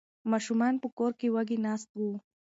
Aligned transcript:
ماشومان 0.31 0.73
په 0.83 0.87
کور 0.97 1.11
کې 1.19 1.27
وږي 1.35 1.57
ناست 1.65 1.89
وو. 1.99 2.13